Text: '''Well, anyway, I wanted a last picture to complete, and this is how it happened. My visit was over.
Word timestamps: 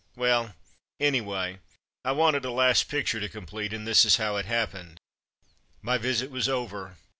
'''Well, 0.15 0.55
anyway, 0.99 1.59
I 2.03 2.11
wanted 2.13 2.43
a 2.43 2.49
last 2.49 2.87
picture 2.89 3.19
to 3.19 3.29
complete, 3.29 3.71
and 3.71 3.85
this 3.85 4.03
is 4.03 4.17
how 4.17 4.35
it 4.37 4.47
happened. 4.47 4.97
My 5.83 5.99
visit 5.99 6.31
was 6.31 6.49
over. 6.49 6.97